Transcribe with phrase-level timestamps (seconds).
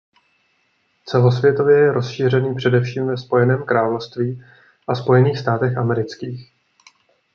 [1.05, 4.41] Celosvětově je rozšířený především v Spojeném království
[4.87, 6.53] a Spojených státech amerických.